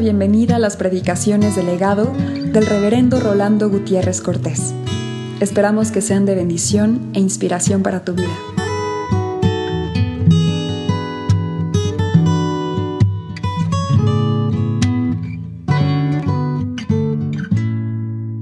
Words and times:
bienvenida 0.00 0.56
a 0.56 0.58
las 0.58 0.78
predicaciones 0.78 1.56
del 1.56 1.66
legado 1.66 2.14
del 2.14 2.64
reverendo 2.64 3.20
Rolando 3.20 3.68
Gutiérrez 3.68 4.22
Cortés. 4.22 4.72
Esperamos 5.40 5.92
que 5.92 6.00
sean 6.00 6.24
de 6.24 6.34
bendición 6.34 7.10
e 7.12 7.20
inspiración 7.20 7.82
para 7.82 8.02
tu 8.02 8.14
vida. 8.14 8.34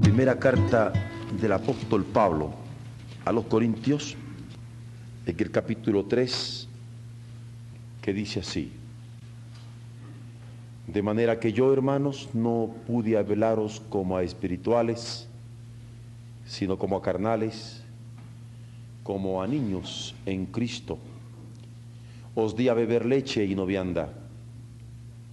Primera 0.01 0.39
carta 0.39 0.93
del 1.41 1.51
apóstol 1.51 2.05
Pablo 2.05 2.53
a 3.25 3.33
los 3.33 3.43
Corintios, 3.47 4.15
en 5.25 5.35
el 5.37 5.51
capítulo 5.51 6.05
3, 6.05 6.69
que 8.01 8.13
dice 8.13 8.39
así. 8.39 8.78
De 10.91 11.03
manera 11.03 11.39
que 11.39 11.53
yo, 11.53 11.71
hermanos, 11.71 12.29
no 12.33 12.73
pude 12.87 13.15
hablaros 13.15 13.79
como 13.89 14.17
a 14.17 14.23
espirituales, 14.23 15.27
sino 16.47 16.79
como 16.79 16.97
a 16.97 17.01
carnales, 17.03 17.83
como 19.03 19.43
a 19.43 19.45
niños 19.45 20.15
en 20.25 20.47
Cristo. 20.47 20.97
Os 22.33 22.55
di 22.55 22.69
a 22.69 22.73
beber 22.73 23.05
leche 23.05 23.45
y 23.45 23.53
no 23.53 23.67
vianda, 23.67 24.09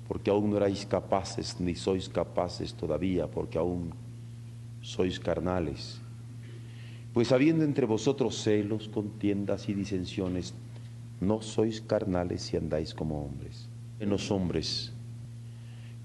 porque 0.09 0.28
aún 0.28 0.50
no 0.50 0.59
erais 0.59 0.84
capaces, 0.84 1.59
ni 1.59 1.75
sois 1.75 2.06
capaces 2.06 2.75
todavía, 2.75 3.27
porque 3.27 3.56
aún 3.56 3.95
sois 4.83 5.19
carnales. 5.19 5.98
Pues 7.14 7.33
habiendo 7.33 7.64
entre 7.64 7.86
vosotros 7.86 8.42
celos, 8.42 8.88
contiendas 8.88 9.70
y 9.70 9.72
disensiones, 9.72 10.53
no 11.19 11.41
sois 11.41 11.81
carnales 11.81 12.42
si 12.42 12.59
andáis 12.59 12.92
como 12.92 13.25
hombres. 13.25 13.70
En 13.98 14.11
los 14.11 14.31
hombres 14.31 14.92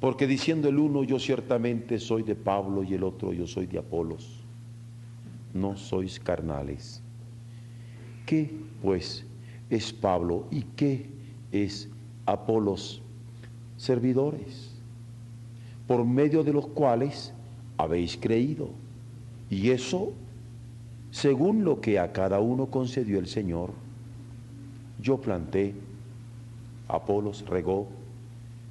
porque 0.02 0.26
diciendo 0.26 0.68
el 0.68 0.80
uno, 0.80 1.04
yo 1.04 1.20
ciertamente 1.20 2.00
soy 2.00 2.24
de 2.24 2.36
Pablo 2.36 2.84
y 2.84 2.96
el 2.96 3.04
otro, 3.04 3.32
yo 3.32 3.46
soy 3.48 3.68
de 3.68 3.78
Apolos, 3.78 4.42
no 5.54 5.78
sois 5.78 6.20
carnales. 6.20 7.02
¿Qué 8.26 8.52
pues 8.82 9.24
es 9.70 9.94
Pablo 9.94 10.48
y 10.50 10.64
qué 10.76 11.06
es 11.52 11.88
Apolos? 12.26 13.02
Servidores, 13.78 14.72
por 15.88 16.04
medio 16.04 16.44
de 16.44 16.54
los 16.54 16.68
cuales 16.68 17.32
habéis 17.78 18.18
creído. 18.18 18.70
Y 19.52 19.70
eso 19.70 20.14
según 21.12 21.64
lo 21.64 21.80
que 21.80 22.00
a 22.00 22.12
cada 22.12 22.40
uno 22.40 22.68
concedió 22.68 23.20
el 23.20 23.28
Señor. 23.28 23.72
Yo 25.00 25.20
planté, 25.20 25.76
Apolos 26.88 27.46
regó, 27.48 27.88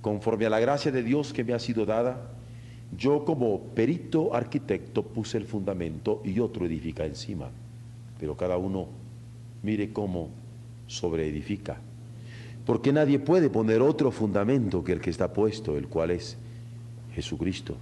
Conforme 0.00 0.46
a 0.46 0.50
la 0.50 0.60
gracia 0.60 0.90
de 0.90 1.02
Dios 1.02 1.32
que 1.32 1.44
me 1.44 1.52
ha 1.52 1.58
sido 1.58 1.84
dada, 1.84 2.30
yo 2.96 3.24
como 3.24 3.60
perito 3.60 4.34
arquitecto 4.34 5.02
puse 5.02 5.36
el 5.38 5.44
fundamento 5.44 6.22
y 6.24 6.40
otro 6.40 6.66
edifica 6.66 7.04
encima. 7.04 7.50
Pero 8.18 8.36
cada 8.36 8.56
uno 8.56 8.88
mire 9.62 9.92
cómo 9.92 10.28
sobreedifica. 10.86 11.78
Porque 12.66 12.92
nadie 12.92 13.18
puede 13.18 13.50
poner 13.50 13.80
otro 13.82 14.10
fundamento 14.10 14.82
que 14.82 14.92
el 14.92 15.00
que 15.00 15.10
está 15.10 15.32
puesto, 15.32 15.76
el 15.76 15.88
cual 15.88 16.10
es 16.10 16.36
Jesucristo. 17.14 17.76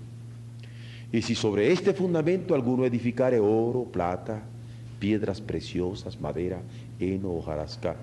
Y 1.12 1.22
si 1.22 1.34
sobre 1.34 1.72
este 1.72 1.94
fundamento 1.94 2.54
alguno 2.54 2.84
edificare 2.84 3.40
oro, 3.40 3.84
plata, 3.84 4.42
piedras 4.98 5.40
preciosas, 5.40 6.20
madera, 6.20 6.60
heno, 6.98 7.32
hojarasca, 7.32 7.96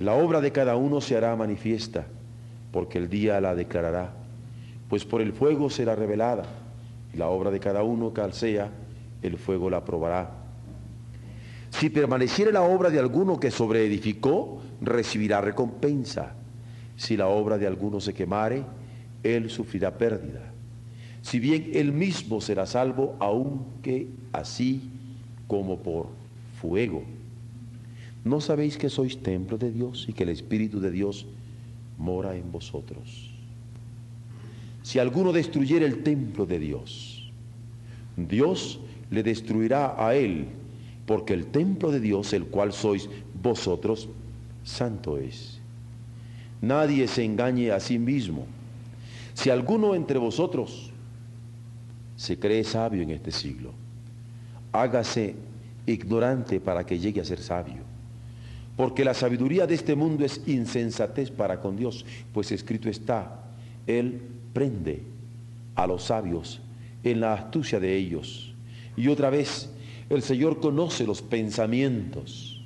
la 0.00 0.14
obra 0.14 0.40
de 0.40 0.52
cada 0.52 0.76
uno 0.76 1.00
se 1.00 1.16
hará 1.16 1.34
manifiesta 1.36 2.06
porque 2.72 2.98
el 2.98 3.08
día 3.08 3.40
la 3.40 3.54
declarará, 3.54 4.12
pues 4.88 5.04
por 5.04 5.20
el 5.20 5.32
fuego 5.32 5.70
será 5.70 5.94
revelada, 5.94 6.44
y 7.12 7.16
la 7.16 7.28
obra 7.28 7.50
de 7.50 7.60
cada 7.60 7.82
uno 7.82 8.12
que 8.12 8.32
sea, 8.32 8.70
el 9.22 9.38
fuego 9.38 9.70
la 9.70 9.84
probará. 9.84 10.30
Si 11.70 11.90
permaneciera 11.90 12.50
la 12.50 12.62
obra 12.62 12.90
de 12.90 12.98
alguno 12.98 13.38
que 13.38 13.50
sobreedificó, 13.50 14.60
recibirá 14.80 15.40
recompensa. 15.40 16.34
Si 16.96 17.16
la 17.16 17.28
obra 17.28 17.58
de 17.58 17.66
alguno 17.66 18.00
se 18.00 18.14
quemare, 18.14 18.64
él 19.22 19.50
sufrirá 19.50 19.96
pérdida. 19.96 20.52
Si 21.22 21.38
bien 21.38 21.70
él 21.74 21.92
mismo 21.92 22.40
será 22.40 22.66
salvo, 22.66 23.16
aunque 23.18 24.08
así 24.32 24.90
como 25.46 25.78
por 25.78 26.08
fuego. 26.60 27.02
¿No 28.24 28.40
sabéis 28.40 28.76
que 28.76 28.88
sois 28.88 29.22
templo 29.22 29.58
de 29.58 29.70
Dios 29.70 30.06
y 30.08 30.12
que 30.12 30.24
el 30.24 30.30
Espíritu 30.30 30.80
de 30.80 30.90
Dios 30.90 31.26
mora 31.98 32.36
en 32.36 32.50
vosotros. 32.50 33.30
Si 34.82 34.98
alguno 34.98 35.32
destruyera 35.32 35.84
el 35.84 36.02
templo 36.02 36.46
de 36.46 36.58
Dios, 36.58 37.30
Dios 38.16 38.80
le 39.10 39.22
destruirá 39.22 39.94
a 39.98 40.14
él, 40.14 40.46
porque 41.04 41.34
el 41.34 41.46
templo 41.46 41.90
de 41.90 42.00
Dios, 42.00 42.32
el 42.32 42.46
cual 42.46 42.72
sois 42.72 43.08
vosotros, 43.42 44.08
santo 44.64 45.18
es. 45.18 45.60
Nadie 46.60 47.06
se 47.08 47.24
engañe 47.24 47.70
a 47.70 47.80
sí 47.80 47.98
mismo. 47.98 48.46
Si 49.34 49.50
alguno 49.50 49.94
entre 49.94 50.18
vosotros 50.18 50.90
se 52.16 52.38
cree 52.38 52.64
sabio 52.64 53.02
en 53.02 53.10
este 53.10 53.30
siglo, 53.30 53.72
hágase 54.72 55.36
ignorante 55.86 56.60
para 56.60 56.84
que 56.84 56.98
llegue 56.98 57.20
a 57.20 57.24
ser 57.24 57.38
sabio 57.38 57.87
porque 58.78 59.04
la 59.04 59.12
sabiduría 59.12 59.66
de 59.66 59.74
este 59.74 59.96
mundo 59.96 60.24
es 60.24 60.40
insensatez 60.46 61.32
para 61.32 61.60
con 61.60 61.76
Dios, 61.76 62.06
pues 62.32 62.52
escrito 62.52 62.88
está, 62.88 63.42
Él 63.88 64.22
prende 64.52 65.02
a 65.74 65.84
los 65.84 66.04
sabios 66.04 66.60
en 67.02 67.18
la 67.18 67.34
astucia 67.34 67.80
de 67.80 67.96
ellos. 67.96 68.54
Y 68.96 69.08
otra 69.08 69.30
vez, 69.30 69.68
el 70.08 70.22
Señor 70.22 70.60
conoce 70.60 71.04
los 71.04 71.22
pensamientos 71.22 72.62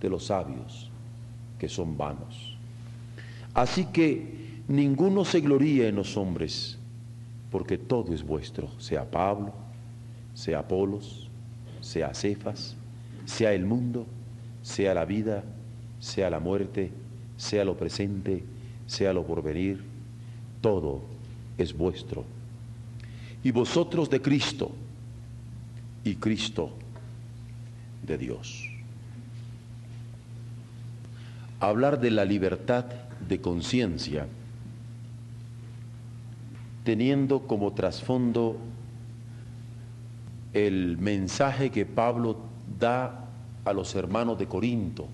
de 0.00 0.08
los 0.08 0.24
sabios, 0.24 0.90
que 1.58 1.68
son 1.68 1.98
vanos. 1.98 2.56
Así 3.52 3.84
que 3.84 4.62
ninguno 4.68 5.26
se 5.26 5.42
gloríe 5.42 5.86
en 5.86 5.96
los 5.96 6.16
hombres, 6.16 6.78
porque 7.50 7.76
todo 7.76 8.14
es 8.14 8.22
vuestro, 8.22 8.70
sea 8.80 9.04
Pablo, 9.10 9.52
sea 10.32 10.60
Apolos, 10.60 11.28
sea 11.82 12.14
Cefas, 12.14 12.74
sea 13.26 13.52
el 13.52 13.66
mundo, 13.66 14.06
sea 14.64 14.94
la 14.94 15.04
vida, 15.04 15.44
sea 16.00 16.30
la 16.30 16.40
muerte, 16.40 16.90
sea 17.36 17.66
lo 17.66 17.76
presente, 17.76 18.42
sea 18.86 19.12
lo 19.12 19.26
porvenir, 19.26 19.84
todo 20.62 21.02
es 21.58 21.76
vuestro. 21.76 22.24
Y 23.42 23.50
vosotros 23.50 24.08
de 24.08 24.22
Cristo 24.22 24.72
y 26.02 26.16
Cristo 26.16 26.70
de 28.06 28.16
Dios. 28.16 28.70
Hablar 31.60 32.00
de 32.00 32.10
la 32.10 32.24
libertad 32.24 32.86
de 33.28 33.40
conciencia 33.42 34.26
teniendo 36.84 37.46
como 37.46 37.72
trasfondo 37.74 38.56
el 40.54 40.96
mensaje 40.96 41.70
que 41.70 41.84
Pablo 41.84 42.38
da 42.78 43.23
a 43.64 43.72
los 43.72 43.94
hermanos 43.94 44.38
de 44.38 44.46
Corinto, 44.46 45.08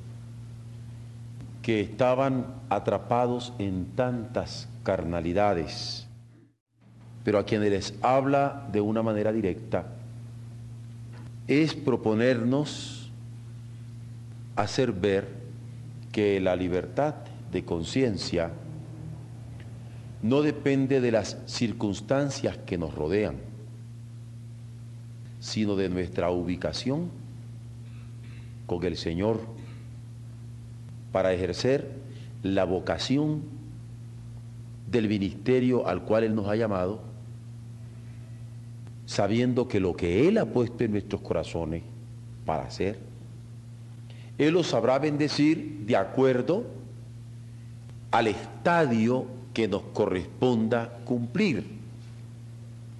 que 1.62 1.80
estaban 1.80 2.46
atrapados 2.68 3.52
en 3.58 3.86
tantas 3.94 4.68
carnalidades, 4.82 6.06
pero 7.22 7.38
a 7.38 7.44
quienes 7.44 7.70
les 7.70 7.94
habla 8.02 8.66
de 8.72 8.80
una 8.80 9.02
manera 9.02 9.32
directa, 9.32 9.86
es 11.46 11.74
proponernos 11.74 13.10
hacer 14.56 14.92
ver 14.92 15.28
que 16.12 16.40
la 16.40 16.56
libertad 16.56 17.14
de 17.52 17.64
conciencia 17.64 18.50
no 20.22 20.42
depende 20.42 21.00
de 21.00 21.12
las 21.12 21.38
circunstancias 21.46 22.58
que 22.58 22.78
nos 22.78 22.94
rodean, 22.94 23.36
sino 25.40 25.76
de 25.76 25.88
nuestra 25.88 26.30
ubicación 26.30 27.10
con 28.70 28.84
el 28.84 28.96
Señor 28.96 29.40
para 31.10 31.32
ejercer 31.32 31.90
la 32.44 32.62
vocación 32.62 33.42
del 34.88 35.08
ministerio 35.08 35.88
al 35.88 36.04
cual 36.04 36.22
Él 36.22 36.36
nos 36.36 36.46
ha 36.46 36.54
llamado, 36.54 37.00
sabiendo 39.06 39.66
que 39.66 39.80
lo 39.80 39.96
que 39.96 40.28
Él 40.28 40.38
ha 40.38 40.44
puesto 40.46 40.84
en 40.84 40.92
nuestros 40.92 41.20
corazones 41.20 41.82
para 42.46 42.62
hacer, 42.62 43.00
Él 44.38 44.54
lo 44.54 44.62
sabrá 44.62 45.00
bendecir 45.00 45.80
de 45.84 45.96
acuerdo 45.96 46.64
al 48.12 48.28
estadio 48.28 49.26
que 49.52 49.66
nos 49.66 49.82
corresponda 49.92 50.96
cumplir. 51.04 51.66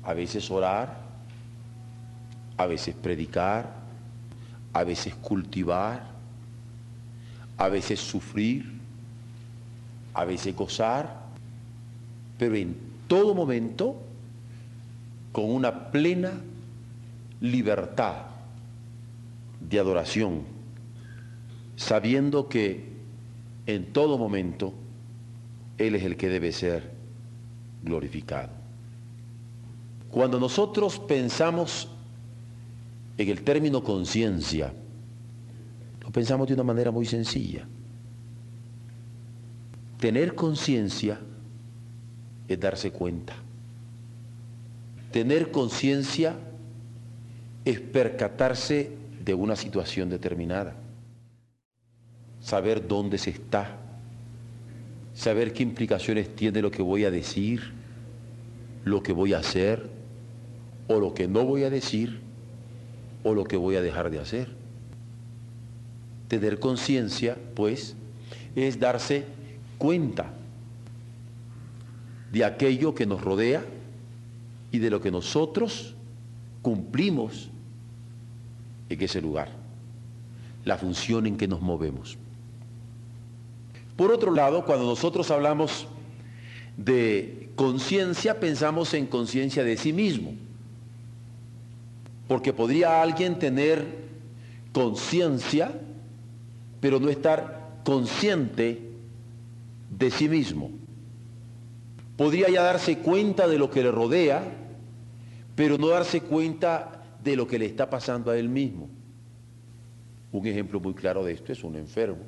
A 0.03 0.15
veces 0.15 0.51
orar, 0.51 0.99
a 2.57 2.67
veces 2.67 2.93
predicar, 3.01 3.81
a 4.73 4.85
veces 4.85 5.15
cultivar, 5.15 6.11
a 7.59 7.69
veces 7.69 8.01
sufrir, 8.01 8.81
a 10.15 10.25
veces 10.25 10.55
gozar, 10.55 11.21
pero 12.39 12.55
en 12.55 12.77
todo 13.07 13.35
momento 13.35 13.97
con 15.33 15.51
una 15.51 15.91
plena 15.91 16.33
libertad 17.41 18.27
de 19.61 19.79
adoración, 19.79 20.43
sabiendo 21.77 22.49
que 22.49 22.91
en 23.67 23.93
todo 23.93 24.19
momento 24.19 24.73
Él 25.79 25.95
es 25.95 26.03
el 26.03 26.17
que 26.17 26.29
debe 26.29 26.53
ser 26.53 26.91
glorificado. 27.83 28.51
Cuando 30.11 30.41
nosotros 30.41 30.99
pensamos 30.99 31.89
en 33.21 33.29
el 33.29 33.43
término 33.43 33.85
conciencia, 33.85 34.73
lo 36.01 36.11
pensamos 36.11 36.49
de 36.49 36.55
una 36.55 36.63
manera 36.63 36.91
muy 36.91 37.05
sencilla. 37.05 37.69
Tener 39.99 40.35
conciencia 40.35 41.21
es 42.49 42.59
darse 42.59 42.91
cuenta. 42.91 43.35
Tener 45.13 45.51
conciencia 45.51 46.35
es 47.67 47.79
percatarse 47.81 48.91
de 49.23 49.35
una 49.35 49.55
situación 49.55 50.09
determinada. 50.09 50.77
Saber 52.41 52.89
dónde 52.89 53.19
se 53.19 53.29
está. 53.29 53.77
Saber 55.13 55.53
qué 55.53 55.63
implicaciones 55.63 56.35
tiene 56.35 56.63
lo 56.63 56.71
que 56.71 56.81
voy 56.81 57.05
a 57.05 57.11
decir, 57.11 57.75
lo 58.83 59.03
que 59.03 59.13
voy 59.13 59.35
a 59.35 59.41
hacer, 59.41 59.91
o 60.89 60.99
lo 60.99 61.13
que 61.13 61.29
no 61.29 61.45
voy 61.45 61.65
a 61.65 61.71
decir, 61.71 62.30
o 63.23 63.35
lo 63.35 63.45
que 63.45 63.57
voy 63.57 63.77
a 63.77 63.83
dejar 63.83 64.11
de 64.11 64.19
hacer. 64.19 64.49
Tener 66.29 66.59
conciencia, 66.61 67.37
pues, 67.55 67.97
es 68.55 68.79
darse 68.79 69.27
cuenta 69.79 70.33
de 72.33 72.45
aquello 72.45 72.95
que 72.95 73.07
nos 73.07 73.23
rodea 73.23 73.65
y 74.71 74.79
de 74.79 74.91
lo 74.91 75.01
que 75.01 75.11
nosotros 75.11 75.95
cumplimos 76.63 77.51
en 78.89 79.01
ese 79.03 79.21
lugar, 79.21 79.51
la 80.65 80.77
función 80.77 81.27
en 81.27 81.37
que 81.37 81.49
nos 81.49 81.61
movemos. 81.61 82.19
Por 83.97 84.13
otro 84.13 84.33
lado, 84.33 84.65
cuando 84.65 84.87
nosotros 84.87 85.31
hablamos 85.31 85.87
de 86.77 87.51
conciencia, 87.57 88.41
pensamos 88.41 88.95
en 88.95 89.07
conciencia 89.07 89.65
de 89.65 89.77
sí 89.77 89.93
mismo, 89.93 90.35
porque 92.31 92.53
podría 92.53 93.03
alguien 93.03 93.41
tener 93.41 93.85
conciencia, 94.73 95.73
pero 96.81 97.01
no 97.01 97.09
estar 97.09 97.81
consciente 97.83 98.93
de 99.99 100.11
sí 100.13 100.29
mismo. 100.29 100.71
Podría 102.17 102.49
ya 102.49 102.63
darse 102.63 102.99
cuenta 102.99 103.49
de 103.49 103.59
lo 103.59 103.69
que 103.69 103.83
le 103.83 103.91
rodea, 103.91 104.45
pero 105.57 105.77
no 105.77 105.89
darse 105.89 106.21
cuenta 106.21 107.03
de 107.21 107.35
lo 107.35 107.49
que 107.49 107.59
le 107.59 107.67
está 107.67 107.91
pasando 107.91 108.31
a 108.31 108.39
él 108.39 108.49
mismo. 108.49 108.89
Un 110.31 110.47
ejemplo 110.47 110.79
muy 110.79 110.95
claro 110.95 111.25
de 111.25 111.33
esto 111.33 111.51
es 111.51 111.65
un 111.65 111.75
enfermo 111.75 112.23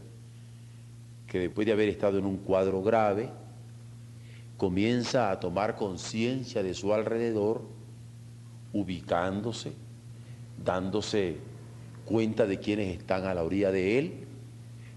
que 1.28 1.38
después 1.38 1.64
de 1.64 1.74
haber 1.74 1.88
estado 1.88 2.18
en 2.18 2.26
un 2.26 2.38
cuadro 2.38 2.82
grave, 2.82 3.30
comienza 4.56 5.30
a 5.30 5.38
tomar 5.38 5.76
conciencia 5.76 6.60
de 6.60 6.74
su 6.74 6.92
alrededor, 6.92 7.62
ubicándose, 8.72 9.74
dándose 10.64 11.36
cuenta 12.04 12.46
de 12.46 12.58
quienes 12.58 12.98
están 12.98 13.24
a 13.24 13.34
la 13.34 13.42
orilla 13.42 13.70
de 13.70 13.98
él, 13.98 14.12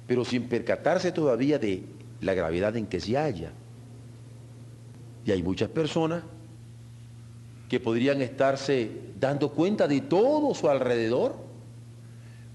pero 0.08 0.26
sin 0.26 0.44
percatarse 0.48 1.12
todavía 1.12 1.60
de 1.60 1.84
la 2.22 2.34
gravedad 2.34 2.76
en 2.76 2.88
que 2.88 3.00
se 3.00 3.18
halla. 3.18 3.52
Y 5.26 5.32
hay 5.32 5.42
muchas 5.42 5.70
personas 5.70 6.24
que 7.70 7.80
podrían 7.80 8.22
estarse 8.22 8.92
dando 9.20 9.52
cuenta 9.52 9.88
de 9.88 10.02
todo 10.02 10.54
su 10.54 10.70
alrededor, 10.70 11.36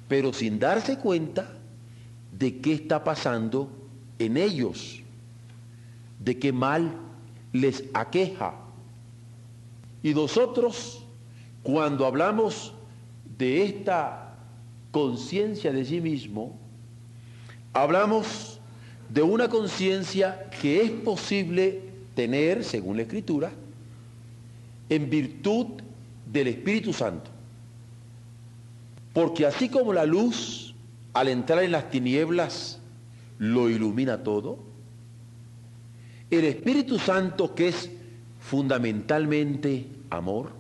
pero 0.09 0.33
sin 0.33 0.59
darse 0.59 0.99
cuenta 0.99 1.53
de 2.37 2.61
qué 2.61 2.75
está 2.75 3.03
pasando 3.03 3.71
en 4.19 4.37
ellos, 4.37 5.03
de 6.19 6.39
qué 6.39 6.53
mal 6.53 6.95
les 7.53 7.85
aqueja. 7.93 8.55
Y 10.03 10.15
nosotros, 10.15 11.05
cuando 11.63 12.07
hablamos 12.07 12.73
de 13.41 13.65
esta 13.65 14.35
conciencia 14.91 15.73
de 15.73 15.85
sí 15.87 16.01
mismo, 16.01 16.59
hablamos 17.73 18.61
de 19.09 19.23
una 19.23 19.49
conciencia 19.49 20.51
que 20.61 20.83
es 20.83 20.91
posible 20.91 21.81
tener, 22.15 22.63
según 22.63 22.99
la 22.99 23.03
Escritura, 23.03 23.51
en 24.91 25.09
virtud 25.09 25.67
del 26.31 26.49
Espíritu 26.49 26.93
Santo. 26.93 27.31
Porque 29.15 29.47
así 29.47 29.71
como 29.71 29.95
la 29.95 30.05
luz, 30.05 30.75
al 31.15 31.29
entrar 31.29 31.65
en 31.65 31.73
las 31.73 31.91
tinieblas, 31.91 32.79
lo 33.39 33.71
ilumina 33.71 34.23
todo, 34.23 34.59
el 36.31 36.45
Espíritu 36.45 36.99
Santo, 36.99 37.55
que 37.55 37.69
es 37.69 37.91
fundamentalmente 38.39 39.87
amor, 40.11 40.60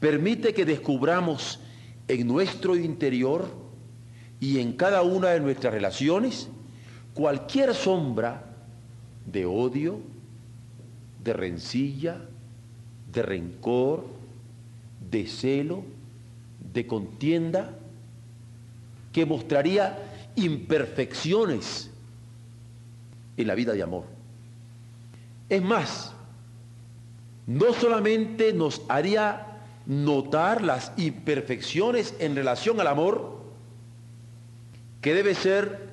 permite 0.00 0.52
que 0.54 0.64
descubramos 0.64 1.60
en 2.08 2.26
nuestro 2.26 2.76
interior 2.76 3.48
y 4.40 4.60
en 4.60 4.74
cada 4.74 5.02
una 5.02 5.30
de 5.30 5.40
nuestras 5.40 5.72
relaciones 5.72 6.48
cualquier 7.14 7.74
sombra 7.74 8.44
de 9.24 9.46
odio, 9.46 10.00
de 11.24 11.32
rencilla, 11.32 12.20
de 13.12 13.22
rencor, 13.22 14.06
de 15.10 15.26
celo, 15.26 15.82
de 16.72 16.86
contienda, 16.86 17.78
que 19.12 19.24
mostraría 19.24 19.98
imperfecciones 20.36 21.90
en 23.36 23.46
la 23.46 23.54
vida 23.54 23.72
de 23.72 23.82
amor. 23.82 24.04
Es 25.48 25.62
más, 25.62 26.12
no 27.46 27.72
solamente 27.72 28.52
nos 28.52 28.82
haría 28.88 29.55
notar 29.86 30.62
las 30.62 30.92
imperfecciones 30.96 32.14
en 32.18 32.34
relación 32.34 32.80
al 32.80 32.88
amor, 32.88 33.40
que 35.00 35.14
debe 35.14 35.34
ser 35.34 35.86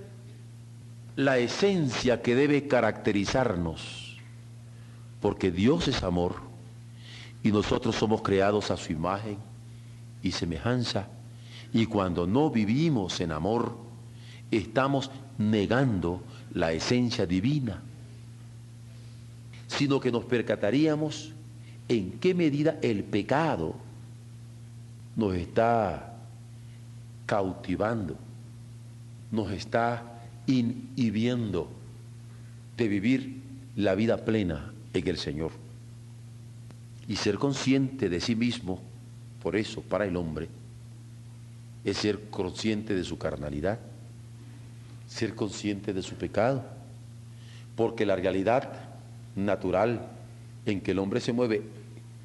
la 1.16 1.38
esencia 1.38 2.22
que 2.22 2.36
debe 2.36 2.68
caracterizarnos, 2.68 4.18
porque 5.22 5.52
Dios 5.52 5.88
es 5.88 6.02
amor 6.04 6.38
y 7.44 7.52
nosotros 7.52 7.96
somos 7.96 8.24
creados 8.24 8.72
a 8.72 8.78
su 8.78 8.92
imagen 8.92 9.38
y 10.24 10.32
semejanza, 10.32 11.08
y 11.72 11.86
cuando 11.86 12.26
no 12.26 12.50
vivimos 12.50 13.20
en 13.22 13.32
amor, 13.32 13.78
estamos 14.50 15.12
negando 15.38 16.22
la 16.54 16.72
esencia 16.72 17.26
divina, 17.26 17.82
sino 19.68 20.00
que 20.00 20.12
nos 20.12 20.24
percataríamos 20.26 21.34
en 21.94 22.12
qué 22.20 22.34
medida 22.34 22.80
el 22.82 23.04
pecado 23.04 23.76
nos 25.16 25.36
está 25.36 26.16
cautivando, 27.26 28.18
nos 29.32 29.52
está 29.52 30.22
inhibiendo 30.48 31.70
de 32.78 32.88
vivir 32.88 33.42
la 33.76 33.96
vida 33.96 34.18
plena 34.26 34.74
en 34.94 35.08
el 35.08 35.18
Señor. 35.18 35.52
Y 37.08 37.16
ser 37.18 37.38
consciente 37.38 38.10
de 38.10 38.20
sí 38.20 38.36
mismo, 38.36 38.82
por 39.42 39.56
eso, 39.56 39.82
para 39.82 40.06
el 40.06 40.16
hombre, 40.16 40.48
es 41.84 41.98
ser 41.98 42.30
consciente 42.30 42.96
de 42.96 43.04
su 43.04 43.18
carnalidad, 43.18 43.80
ser 45.08 45.36
consciente 45.36 45.94
de 45.94 46.02
su 46.02 46.16
pecado, 46.16 46.64
porque 47.76 48.06
la 48.06 48.16
realidad 48.16 48.90
natural 49.36 50.08
en 50.66 50.82
que 50.82 50.92
el 50.92 51.00
hombre 51.00 51.20
se 51.20 51.34
mueve, 51.34 51.62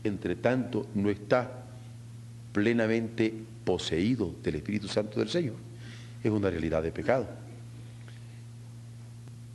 entre 0.09 0.37
tanto, 0.37 0.87
no 0.95 1.11
está 1.11 1.65
plenamente 2.53 3.33
poseído 3.65 4.35
del 4.43 4.57
Espíritu 4.57 4.88
Santo 4.88 5.21
del 5.21 5.29
Señor, 5.29 5.57
es 6.23 6.31
una 6.31 6.50
realidad 6.50 6.83
de 6.83 6.91
pecado. 6.91 7.29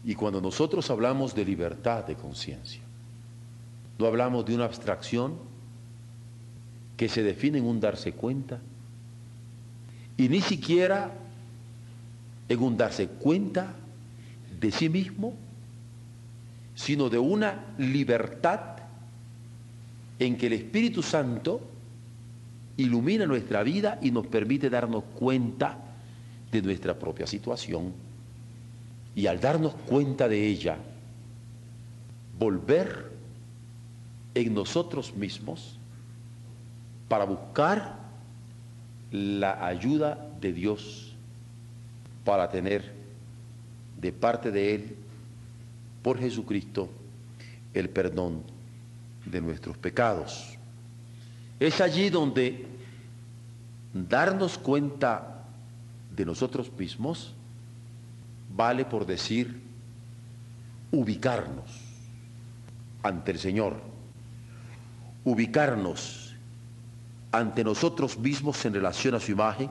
Y 0.06 0.16
cuando 0.16 0.42
nosotros 0.42 0.90
hablamos 0.90 1.34
de 1.34 1.46
libertad 1.46 2.06
de 2.06 2.16
conciencia, 2.16 2.82
no 3.98 4.06
hablamos 4.06 4.46
de 4.46 4.56
una 4.56 4.66
abstracción 4.66 5.38
que 6.98 7.10
se 7.10 7.24
define 7.24 7.58
en 7.58 7.66
un 7.66 7.80
darse 7.80 8.14
cuenta 8.14 8.60
y 10.18 10.30
ni 10.30 10.42
siquiera 10.42 11.12
en 12.50 12.62
un 12.62 12.78
darse 12.78 13.08
cuenta 13.08 13.74
de 14.60 14.72
sí 14.72 14.90
mismo, 14.90 15.34
sino 16.76 17.10
de 17.10 17.18
una 17.18 17.74
libertad 17.78 18.73
en 20.20 20.38
que 20.38 20.48
el 20.48 20.54
Espíritu 20.54 21.02
Santo 21.02 21.62
ilumina 22.78 23.26
nuestra 23.26 23.64
vida 23.64 24.00
y 24.02 24.12
nos 24.12 24.28
permite 24.28 24.70
darnos 24.70 25.04
cuenta 25.16 25.78
de 26.52 26.62
nuestra 26.62 26.98
propia 26.98 27.28
situación. 27.28 27.94
Y 29.16 29.28
al 29.28 29.40
darnos 29.40 29.74
cuenta 29.74 30.28
de 30.28 30.48
ella, 30.48 30.78
volver 32.38 33.12
en 34.34 34.54
nosotros 34.54 35.16
mismos 35.16 35.78
para 37.08 37.26
buscar 37.26 38.00
la 39.12 39.66
ayuda 39.66 40.30
de 40.42 40.52
Dios 40.52 41.14
para 42.26 42.50
tener 42.50 42.94
de 44.02 44.12
parte 44.12 44.52
de 44.52 44.76
Él, 44.76 44.96
por 46.02 46.20
Jesucristo, 46.20 46.90
el 47.74 47.90
perdón 47.90 48.53
de 49.26 49.42
nuestros 49.42 49.78
pecados. 49.78 50.58
Es 51.60 51.82
allí 51.82 52.10
donde 52.10 52.68
darnos 53.94 54.58
cuenta 54.58 55.46
de 56.16 56.26
nosotros 56.26 56.72
mismos 56.78 57.34
vale 58.56 58.86
por 58.86 59.06
decir 59.06 59.62
ubicarnos 60.92 61.72
ante 63.02 63.32
el 63.32 63.40
Señor, 63.40 63.82
ubicarnos 65.24 66.36
ante 67.32 67.64
nosotros 67.64 68.18
mismos 68.18 68.64
en 68.66 68.76
relación 68.76 69.16
a 69.16 69.20
su 69.20 69.32
imagen, 69.32 69.70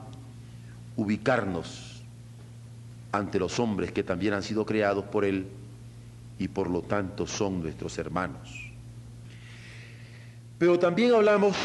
ubicarnos 0.97 2.03
ante 3.11 3.39
los 3.39 3.59
hombres 3.59 3.91
que 3.91 4.03
también 4.03 4.33
han 4.33 4.43
sido 4.43 4.65
creados 4.65 5.05
por 5.05 5.23
Él 5.23 5.47
y 6.39 6.47
por 6.49 6.69
lo 6.69 6.81
tanto 6.81 7.25
son 7.25 7.61
nuestros 7.61 7.97
hermanos. 7.97 8.72
Pero 10.57 10.79
también 10.79 11.13
hablamos 11.13 11.55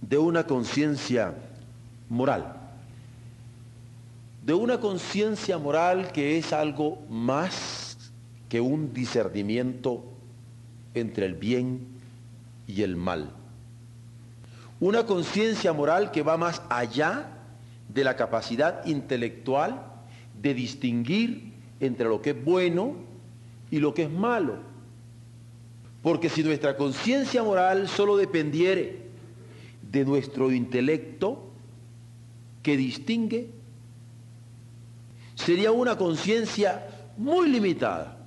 de 0.00 0.18
una 0.18 0.46
conciencia 0.46 1.34
moral, 2.08 2.56
de 4.44 4.54
una 4.54 4.78
conciencia 4.78 5.58
moral 5.58 6.12
que 6.12 6.38
es 6.38 6.52
algo 6.52 6.98
más 7.08 8.12
que 8.48 8.60
un 8.60 8.92
discernimiento 8.92 10.04
entre 10.94 11.26
el 11.26 11.34
bien 11.34 11.86
y 12.66 12.82
el 12.82 12.96
mal. 12.96 13.30
Una 14.80 15.06
conciencia 15.06 15.72
moral 15.72 16.10
que 16.10 16.22
va 16.22 16.36
más 16.36 16.62
allá 16.68 17.30
de 17.88 18.04
la 18.04 18.16
capacidad 18.16 18.84
intelectual 18.86 19.82
de 20.40 20.54
distinguir 20.54 21.52
entre 21.80 22.08
lo 22.08 22.20
que 22.20 22.30
es 22.30 22.44
bueno 22.44 22.94
y 23.70 23.78
lo 23.78 23.94
que 23.94 24.04
es 24.04 24.10
malo. 24.10 24.73
Porque 26.04 26.28
si 26.28 26.44
nuestra 26.44 26.76
conciencia 26.76 27.42
moral 27.42 27.88
solo 27.88 28.16
dependiere 28.16 29.08
de 29.90 30.04
nuestro 30.04 30.52
intelecto 30.52 31.50
que 32.62 32.76
distingue, 32.76 33.50
sería 35.34 35.72
una 35.72 35.96
conciencia 35.96 36.86
muy 37.16 37.48
limitada. 37.48 38.18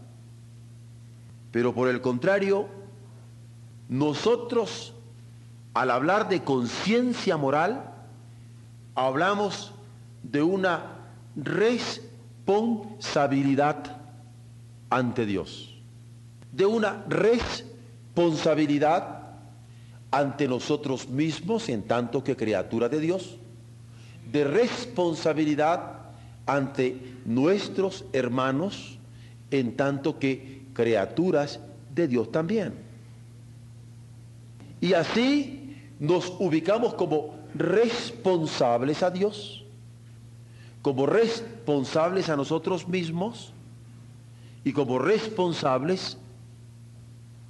Pero 1.52 1.74
por 1.74 1.88
el 1.88 2.02
contrario, 2.02 2.68
nosotros 3.88 4.94
al 5.78 5.92
hablar 5.92 6.28
de 6.28 6.44
conciencia 6.44 7.38
moral, 7.38 7.94
hablamos 8.96 9.72
de 10.24 10.42
una 10.42 10.96
responsabilidad 11.36 14.02
ante 14.90 15.28
Dios, 15.28 15.77
de 16.58 16.66
una 16.66 17.06
responsabilidad 17.08 19.22
ante 20.10 20.48
nosotros 20.48 21.08
mismos 21.08 21.70
en 21.70 21.84
tanto 21.84 22.24
que 22.24 22.36
criatura 22.36 22.90
de 22.90 23.00
Dios, 23.00 23.38
de 24.32 24.44
responsabilidad 24.44 25.98
ante 26.48 27.00
nuestros 27.26 28.06
hermanos 28.12 28.98
en 29.52 29.78
tanto 29.78 30.18
que 30.18 30.64
criaturas 30.74 31.60
de 31.94 32.08
Dios 32.08 32.32
también. 32.32 32.74
Y 34.82 34.94
así 34.94 35.76
nos 36.00 36.34
ubicamos 36.40 36.96
como 36.96 37.38
responsables 37.54 39.04
a 39.04 39.12
Dios, 39.12 39.64
como 40.82 41.06
responsables 41.06 42.30
a 42.30 42.36
nosotros 42.36 42.88
mismos 42.88 43.54
y 44.64 44.74
como 44.74 44.98
responsables 44.98 46.18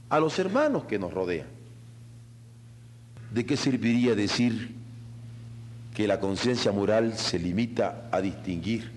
a 0.10 0.20
los 0.20 0.38
hermanos 0.40 0.86
que 0.86 1.00
nos 1.00 1.14
rodean. 1.14 1.48
¿De 3.32 3.46
qué 3.46 3.58
serviría 3.58 4.16
decir 4.16 4.76
que 5.94 6.08
la 6.08 6.20
conciencia 6.20 6.72
moral 6.72 7.18
se 7.18 7.40
limita 7.40 8.10
a 8.12 8.22
distinguir 8.22 8.92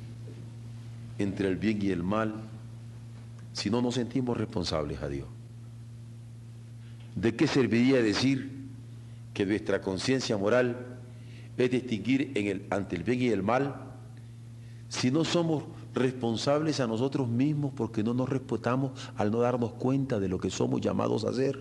entre 1.18 1.48
el 1.48 1.56
bien 1.56 1.82
y 1.82 1.90
el 1.90 2.02
mal 2.02 2.34
si 3.52 3.70
no 3.70 3.82
nos 3.82 3.94
sentimos 3.96 4.36
responsables 4.36 5.02
a 5.02 5.08
Dios? 5.08 5.26
¿De 7.16 7.34
qué 7.34 7.46
serviría 7.46 8.00
decir 8.00 8.68
que 9.34 9.44
nuestra 9.44 9.80
conciencia 9.80 10.36
moral 10.36 10.76
es 11.56 11.70
distinguir 11.70 12.66
ante 12.70 12.96
el 12.96 13.02
bien 13.02 13.20
y 13.20 13.28
el 13.28 13.42
mal 13.42 13.74
si 14.88 15.10
no 15.10 15.24
somos 15.24 15.64
responsables 15.94 16.80
a 16.80 16.86
nosotros 16.86 17.28
mismos 17.28 17.72
porque 17.76 18.02
no 18.02 18.14
nos 18.14 18.28
respetamos 18.28 18.92
al 19.16 19.30
no 19.30 19.40
darnos 19.40 19.72
cuenta 19.72 20.20
de 20.20 20.28
lo 20.28 20.38
que 20.38 20.50
somos 20.50 20.80
llamados 20.80 21.24
a 21.24 21.30
hacer? 21.30 21.60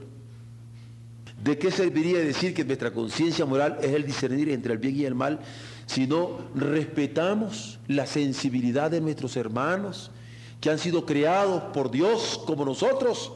¿De 1.44 1.58
qué 1.58 1.72
serviría 1.72 2.20
decir 2.20 2.54
que 2.54 2.66
nuestra 2.66 2.92
conciencia 2.92 3.46
moral 3.46 3.78
es 3.82 3.94
el 3.94 4.06
discernir 4.06 4.50
entre 4.50 4.74
el 4.74 4.80
bien 4.80 4.96
y 4.98 5.06
el 5.06 5.16
mal 5.16 5.40
si 5.86 6.06
no 6.06 6.38
respetamos 6.54 7.80
la 7.88 8.06
sensibilidad 8.06 8.92
de 8.92 9.00
nuestros 9.00 9.38
hermanos 9.38 10.12
que 10.60 10.70
han 10.70 10.78
sido 10.78 11.06
creados 11.06 11.64
por 11.74 11.90
Dios 11.90 12.42
como 12.46 12.66
nosotros 12.66 13.32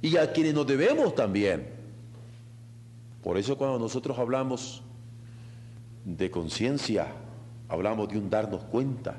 y 0.00 0.16
a 0.16 0.32
quienes 0.32 0.54
nos 0.54 0.66
debemos 0.66 1.14
también? 1.14 1.78
Por 3.22 3.36
eso 3.36 3.58
cuando 3.58 3.80
nosotros 3.80 4.16
hablamos 4.18 4.82
de 6.04 6.30
conciencia, 6.30 7.08
hablamos 7.68 8.08
de 8.08 8.18
un 8.18 8.30
darnos 8.30 8.62
cuenta. 8.64 9.16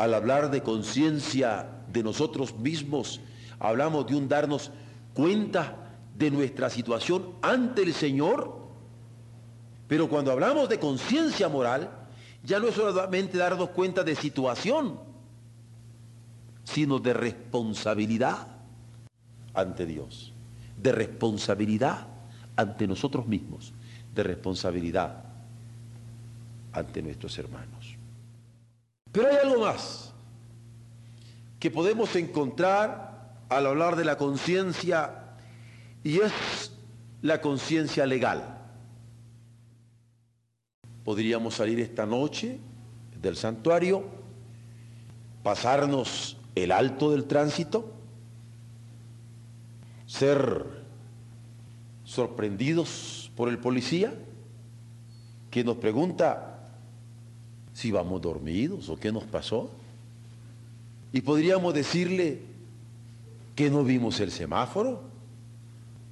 Al 0.00 0.14
hablar 0.14 0.50
de 0.50 0.62
conciencia 0.62 1.68
de 1.92 2.02
nosotros 2.02 2.58
mismos, 2.58 3.20
hablamos 3.58 4.06
de 4.06 4.16
un 4.16 4.28
darnos 4.28 4.70
cuenta 5.12 5.76
de 6.16 6.30
nuestra 6.30 6.70
situación 6.70 7.34
ante 7.42 7.82
el 7.82 7.92
Señor. 7.92 8.60
Pero 9.86 10.08
cuando 10.08 10.32
hablamos 10.32 10.70
de 10.70 10.78
conciencia 10.78 11.50
moral, 11.50 11.90
ya 12.42 12.58
no 12.58 12.68
es 12.68 12.76
solamente 12.76 13.36
darnos 13.36 13.68
cuenta 13.68 14.02
de 14.02 14.16
situación, 14.16 14.98
sino 16.64 16.98
de 16.98 17.12
responsabilidad 17.12 18.46
ante 19.52 19.84
Dios, 19.84 20.32
de 20.78 20.92
responsabilidad 20.92 22.06
ante 22.56 22.86
nosotros 22.86 23.26
mismos, 23.26 23.74
de 24.14 24.22
responsabilidad 24.22 25.24
ante 26.72 27.02
nuestros 27.02 27.38
hermanos. 27.38 27.79
Pero 29.12 29.28
hay 29.28 29.36
algo 29.36 29.60
más 29.62 30.12
que 31.58 31.70
podemos 31.70 32.16
encontrar 32.16 33.34
al 33.48 33.66
hablar 33.66 33.96
de 33.96 34.04
la 34.04 34.16
conciencia 34.16 35.34
y 36.02 36.20
es 36.20 36.72
la 37.20 37.40
conciencia 37.40 38.06
legal. 38.06 38.58
Podríamos 41.04 41.54
salir 41.54 41.80
esta 41.80 42.06
noche 42.06 42.60
del 43.20 43.36
santuario, 43.36 44.04
pasarnos 45.42 46.38
el 46.54 46.72
alto 46.72 47.10
del 47.10 47.24
tránsito, 47.24 47.92
ser 50.06 50.64
sorprendidos 52.04 53.30
por 53.36 53.48
el 53.48 53.58
policía 53.58 54.14
que 55.50 55.64
nos 55.64 55.76
pregunta 55.76 56.59
si 57.72 57.90
vamos 57.90 58.20
dormidos 58.20 58.88
o 58.88 58.96
qué 58.96 59.12
nos 59.12 59.24
pasó. 59.24 59.70
Y 61.12 61.20
podríamos 61.22 61.74
decirle 61.74 62.40
que 63.54 63.70
no 63.70 63.84
vimos 63.84 64.20
el 64.20 64.30
semáforo 64.30 65.10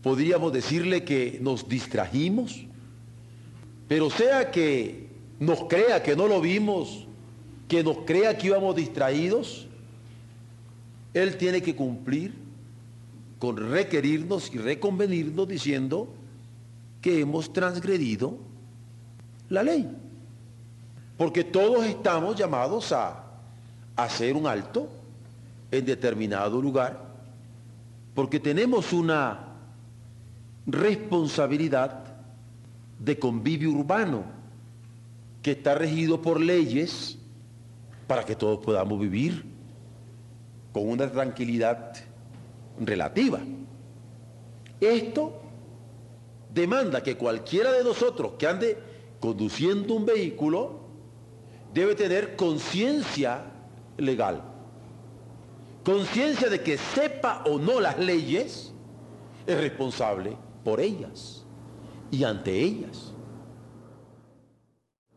podríamos 0.03 0.53
decirle 0.53 1.05
que 1.05 1.39
nos 1.43 1.69
distrajimos, 1.69 2.65
pero 3.89 4.11
sea 4.11 4.51
que 4.51 5.09
nos 5.41 5.65
crea 5.65 6.03
que 6.03 6.17
no 6.17 6.27
lo 6.29 6.41
vimos, 6.41 7.07
que 7.69 7.83
nos 7.83 7.99
crea 7.99 8.37
que 8.37 8.49
íbamos 8.49 8.77
distraídos, 8.77 9.67
Él 11.15 11.37
tiene 11.37 11.63
que 11.63 11.75
cumplir 11.75 12.33
con 13.39 13.57
requerirnos 13.57 14.53
y 14.55 14.59
reconvenirnos 14.59 15.47
diciendo 15.47 16.09
que 17.01 17.21
hemos 17.21 17.53
transgredido 17.53 18.39
la 19.49 19.63
ley. 19.63 19.89
Porque 21.19 21.45
todos 21.45 21.85
estamos 21.85 22.37
llamados 22.37 22.93
a 22.93 23.25
hacer 23.97 24.35
un 24.35 24.47
alto 24.47 24.89
en 25.71 25.85
determinado 25.85 26.63
lugar, 26.63 26.99
porque 28.15 28.41
tenemos 28.41 28.93
una 28.93 29.49
responsabilidad 30.67 32.05
de 32.99 33.19
convivio 33.19 33.73
urbano 33.73 34.25
que 35.43 35.53
está 35.53 35.75
regido 35.75 36.23
por 36.23 36.41
leyes 36.41 37.19
para 38.07 38.25
que 38.25 38.37
todos 38.37 38.65
podamos 38.65 39.01
vivir 39.01 39.45
con 40.73 40.89
una 40.89 41.11
tranquilidad 41.11 41.95
relativa. 42.81 43.41
Esto 44.81 45.43
demanda 46.55 47.03
que 47.03 47.17
cualquiera 47.17 47.73
de 47.73 47.83
nosotros 47.83 48.33
que 48.39 48.47
ande 48.47 48.79
conduciendo 49.21 49.95
un 49.95 50.07
vehículo 50.07 50.78
debe 51.73 51.95
tener 51.95 52.37
conciencia 52.37 53.45
legal. 53.97 54.43
Conciencia 55.85 56.49
de 56.49 56.63
que 56.63 56.77
sepa 56.77 57.43
o 57.47 57.59
no 57.59 57.81
las 57.81 57.99
leyes, 57.99 58.73
es 59.47 59.59
responsable 59.59 60.37
por 60.63 60.81
ellas 60.81 61.45
y 62.11 62.25
ante 62.25 62.53
ellas. 62.53 63.15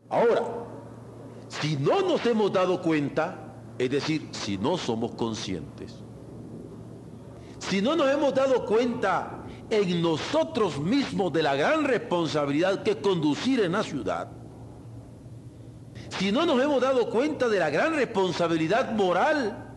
Ahora, 0.08 0.42
si 1.48 1.76
no 1.76 2.00
nos 2.02 2.24
hemos 2.26 2.52
dado 2.52 2.80
cuenta, 2.80 3.54
es 3.78 3.90
decir, 3.90 4.28
si 4.30 4.56
no 4.56 4.78
somos 4.78 5.14
conscientes, 5.14 5.96
si 7.58 7.80
no 7.80 7.94
nos 7.94 8.10
hemos 8.10 8.34
dado 8.34 8.64
cuenta 8.66 9.44
en 9.70 10.02
nosotros 10.02 10.78
mismos 10.80 11.32
de 11.32 11.42
la 11.42 11.54
gran 11.54 11.84
responsabilidad 11.84 12.82
que 12.82 12.92
es 12.92 12.96
conducir 12.96 13.60
en 13.60 13.72
la 13.72 13.82
ciudad, 13.82 14.28
si 16.18 16.30
no 16.30 16.44
nos 16.44 16.62
hemos 16.62 16.80
dado 16.80 17.08
cuenta 17.08 17.48
de 17.48 17.58
la 17.58 17.70
gran 17.70 17.94
responsabilidad 17.94 18.92
moral 18.92 19.68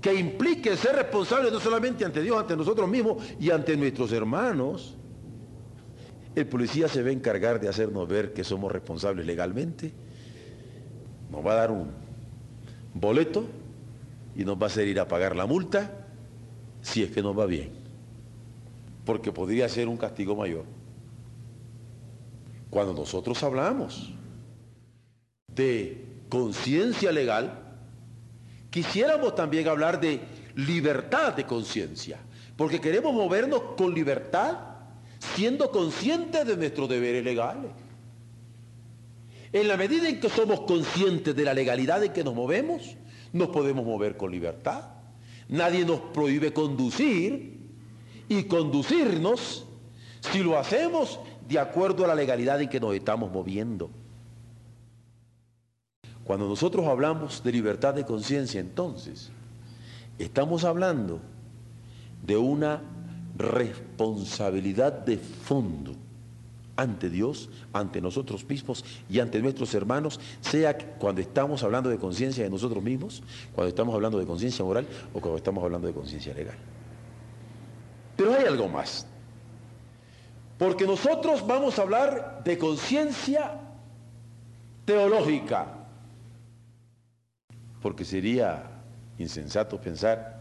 que 0.00 0.14
implique 0.14 0.76
ser 0.76 0.96
responsable 0.96 1.50
no 1.50 1.58
solamente 1.58 2.04
ante 2.04 2.22
Dios, 2.22 2.38
ante 2.38 2.56
nosotros 2.56 2.88
mismos 2.88 3.22
y 3.40 3.50
ante 3.50 3.76
nuestros 3.76 4.12
hermanos, 4.12 4.94
el 6.34 6.46
policía 6.46 6.86
se 6.88 7.02
va 7.02 7.08
a 7.08 7.12
encargar 7.12 7.60
de 7.60 7.68
hacernos 7.68 8.06
ver 8.06 8.32
que 8.32 8.44
somos 8.44 8.70
responsables 8.70 9.26
legalmente, 9.26 9.92
nos 11.30 11.44
va 11.44 11.52
a 11.52 11.56
dar 11.56 11.70
un 11.70 11.90
boleto 12.94 13.44
y 14.36 14.44
nos 14.44 14.58
va 14.58 14.64
a 14.64 14.66
hacer 14.66 14.86
ir 14.86 15.00
a 15.00 15.08
pagar 15.08 15.34
la 15.34 15.46
multa 15.46 16.06
si 16.82 17.02
es 17.02 17.10
que 17.10 17.22
nos 17.22 17.36
va 17.36 17.46
bien, 17.46 17.70
porque 19.04 19.32
podría 19.32 19.68
ser 19.68 19.88
un 19.88 19.96
castigo 19.96 20.36
mayor. 20.36 20.64
Cuando 22.68 22.92
nosotros 22.92 23.42
hablamos 23.42 24.12
de 25.56 26.06
conciencia 26.28 27.10
legal, 27.10 27.58
quisiéramos 28.70 29.34
también 29.34 29.66
hablar 29.66 30.00
de 30.00 30.20
libertad 30.54 31.34
de 31.34 31.44
conciencia, 31.44 32.18
porque 32.56 32.80
queremos 32.80 33.12
movernos 33.12 33.60
con 33.76 33.94
libertad, 33.94 34.58
siendo 35.18 35.70
conscientes 35.70 36.46
de 36.46 36.56
nuestros 36.56 36.88
deberes 36.88 37.24
legales. 37.24 37.70
En 39.52 39.68
la 39.68 39.76
medida 39.76 40.08
en 40.08 40.20
que 40.20 40.28
somos 40.28 40.60
conscientes 40.60 41.34
de 41.34 41.44
la 41.44 41.54
legalidad 41.54 42.04
en 42.04 42.12
que 42.12 42.22
nos 42.22 42.34
movemos, 42.34 42.96
nos 43.32 43.48
podemos 43.48 43.84
mover 43.84 44.16
con 44.16 44.30
libertad. 44.30 44.90
Nadie 45.48 45.84
nos 45.84 46.00
prohíbe 46.00 46.52
conducir 46.52 47.56
y 48.28 48.44
conducirnos 48.44 49.66
si 50.20 50.42
lo 50.42 50.58
hacemos 50.58 51.20
de 51.48 51.58
acuerdo 51.58 52.04
a 52.04 52.08
la 52.08 52.14
legalidad 52.14 52.60
en 52.60 52.68
que 52.68 52.80
nos 52.80 52.94
estamos 52.94 53.30
moviendo. 53.30 53.90
Cuando 56.26 56.48
nosotros 56.48 56.86
hablamos 56.86 57.42
de 57.44 57.52
libertad 57.52 57.94
de 57.94 58.04
conciencia, 58.04 58.60
entonces, 58.60 59.30
estamos 60.18 60.64
hablando 60.64 61.20
de 62.26 62.36
una 62.36 62.82
responsabilidad 63.36 64.92
de 64.92 65.18
fondo 65.18 65.92
ante 66.74 67.08
Dios, 67.10 67.48
ante 67.72 68.00
nosotros 68.00 68.46
mismos 68.48 68.84
y 69.08 69.20
ante 69.20 69.40
nuestros 69.40 69.72
hermanos, 69.74 70.20
sea 70.40 70.76
cuando 70.76 71.20
estamos 71.20 71.62
hablando 71.62 71.88
de 71.88 71.98
conciencia 71.98 72.42
de 72.44 72.50
nosotros 72.50 72.82
mismos, 72.82 73.22
cuando 73.54 73.68
estamos 73.68 73.94
hablando 73.94 74.18
de 74.18 74.26
conciencia 74.26 74.64
moral 74.64 74.86
o 75.14 75.20
cuando 75.20 75.38
estamos 75.38 75.62
hablando 75.62 75.86
de 75.86 75.94
conciencia 75.94 76.34
legal. 76.34 76.56
Pero 78.16 78.34
hay 78.34 78.44
algo 78.44 78.68
más. 78.68 79.06
Porque 80.58 80.86
nosotros 80.86 81.46
vamos 81.46 81.78
a 81.78 81.82
hablar 81.82 82.42
de 82.44 82.58
conciencia 82.58 83.60
teológica, 84.84 85.75
porque 87.80 88.04
sería 88.04 88.70
insensato 89.18 89.80
pensar 89.80 90.36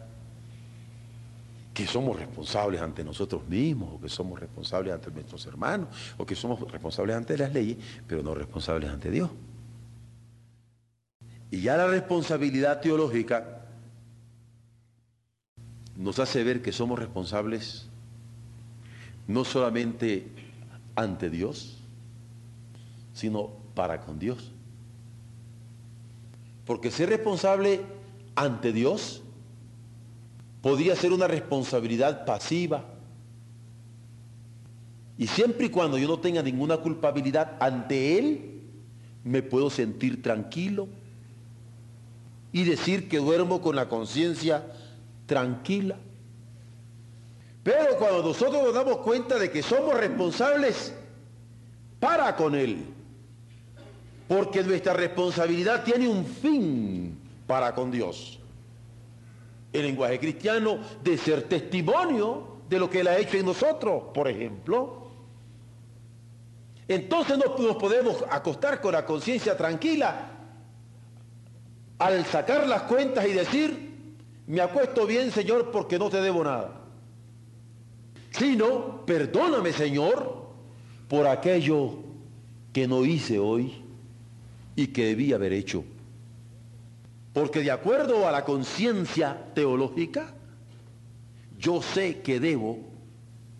que 1.73 1.85
somos 1.85 2.17
responsables 2.17 2.81
ante 2.81 3.03
nosotros 3.03 3.45
mismos, 3.47 3.95
o 3.95 3.99
que 3.99 4.07
somos 4.07 4.39
responsables 4.39 4.93
ante 4.93 5.11
nuestros 5.11 5.45
hermanos, 5.45 5.89
o 6.17 6.25
que 6.25 6.33
somos 6.33 6.59
responsables 6.71 7.15
ante 7.15 7.37
las 7.37 7.51
leyes, 7.53 7.77
pero 8.07 8.23
no 8.23 8.33
responsables 8.33 8.89
ante 8.89 9.11
Dios. 9.11 9.29
Y 11.51 11.61
ya 11.61 11.75
la 11.75 11.87
responsabilidad 11.87 12.79
teológica 12.79 13.65
nos 15.97 16.19
hace 16.19 16.43
ver 16.43 16.61
que 16.61 16.71
somos 16.71 16.97
responsables 16.97 17.89
no 19.27 19.43
solamente 19.43 20.27
ante 20.95 21.29
Dios, 21.29 21.77
sino 23.13 23.49
para 23.73 24.01
con 24.01 24.17
Dios. 24.17 24.54
Porque 26.65 26.91
ser 26.91 27.09
responsable 27.09 27.81
ante 28.35 28.73
Dios 28.73 29.21
podría 30.61 30.95
ser 30.95 31.13
una 31.13 31.27
responsabilidad 31.27 32.25
pasiva. 32.25 32.83
Y 35.17 35.27
siempre 35.27 35.67
y 35.67 35.69
cuando 35.69 35.97
yo 35.97 36.07
no 36.07 36.19
tenga 36.19 36.41
ninguna 36.41 36.77
culpabilidad 36.77 37.55
ante 37.59 38.17
Él, 38.17 38.61
me 39.23 39.41
puedo 39.41 39.69
sentir 39.69 40.21
tranquilo 40.21 40.87
y 42.51 42.63
decir 42.63 43.09
que 43.09 43.17
duermo 43.17 43.61
con 43.61 43.75
la 43.75 43.87
conciencia 43.87 44.65
tranquila. 45.25 45.97
Pero 47.63 47.97
cuando 47.97 48.23
nosotros 48.23 48.63
nos 48.63 48.73
damos 48.73 48.97
cuenta 48.97 49.37
de 49.37 49.51
que 49.51 49.61
somos 49.61 49.95
responsables 49.95 50.93
para 51.99 52.35
con 52.35 52.55
Él, 52.55 52.94
porque 54.27 54.63
nuestra 54.63 54.93
responsabilidad 54.93 55.83
tiene 55.83 56.07
un 56.07 56.25
fin 56.25 57.17
para 57.45 57.73
con 57.75 57.91
Dios. 57.91 58.39
El 59.71 59.83
lenguaje 59.83 60.19
cristiano 60.19 60.79
de 61.03 61.17
ser 61.17 61.43
testimonio 61.43 62.57
de 62.67 62.79
lo 62.79 62.89
que 62.89 63.01
Él 63.01 63.07
ha 63.07 63.17
hecho 63.17 63.37
en 63.37 63.45
nosotros, 63.45 64.05
por 64.13 64.27
ejemplo. 64.27 65.05
Entonces 66.87 67.37
no 67.37 67.55
nos 67.57 67.75
podemos 67.77 68.23
acostar 68.29 68.81
con 68.81 68.93
la 68.93 69.05
conciencia 69.05 69.55
tranquila 69.57 70.31
al 71.97 72.25
sacar 72.25 72.67
las 72.67 72.83
cuentas 72.83 73.25
y 73.25 73.33
decir, 73.33 74.15
me 74.47 74.61
acuesto 74.61 75.05
bien 75.05 75.31
Señor 75.31 75.71
porque 75.71 75.99
no 75.99 76.09
te 76.09 76.21
debo 76.21 76.43
nada. 76.43 76.81
Sino, 78.31 79.05
perdóname 79.05 79.71
Señor 79.71 80.45
por 81.07 81.27
aquello 81.27 81.99
que 82.73 82.87
no 82.87 83.05
hice 83.05 83.39
hoy 83.39 83.84
y 84.75 84.87
que 84.87 85.05
debía 85.05 85.35
haber 85.35 85.53
hecho. 85.53 85.83
Porque 87.33 87.61
de 87.61 87.71
acuerdo 87.71 88.27
a 88.27 88.31
la 88.31 88.45
conciencia 88.45 89.51
teológica, 89.53 90.33
yo 91.59 91.81
sé 91.81 92.21
que 92.21 92.39
debo 92.39 92.79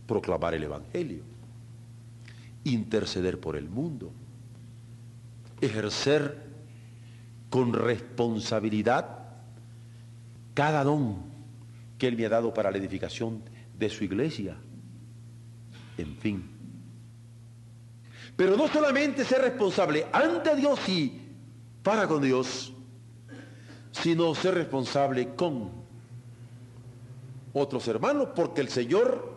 proclamar 0.07 0.53
el 0.53 0.63
Evangelio, 0.63 1.23
interceder 2.63 3.39
por 3.39 3.55
el 3.55 3.69
mundo, 3.69 4.11
ejercer 5.61 6.43
con 7.49 7.73
responsabilidad 7.73 9.19
cada 10.53 10.83
don 10.83 11.17
que 11.97 12.07
Él 12.07 12.17
me 12.17 12.25
ha 12.25 12.29
dado 12.29 12.53
para 12.53 12.71
la 12.71 12.77
edificación 12.77 13.41
de 13.77 13.89
su 13.89 14.03
iglesia. 14.03 14.57
En 15.97 16.15
fin, 16.17 16.54
pero 18.35 18.57
no 18.57 18.67
solamente 18.67 19.23
ser 19.23 19.41
responsable 19.41 20.07
ante 20.11 20.55
Dios 20.55 20.79
y 20.89 21.21
para 21.81 22.07
con 22.07 22.21
Dios, 22.21 22.73
sino 23.91 24.35
ser 24.35 24.55
responsable 24.55 25.35
con 25.35 25.71
otros 27.53 27.87
hermanos, 27.87 28.29
porque 28.35 28.61
el 28.61 28.69
Señor 28.69 29.35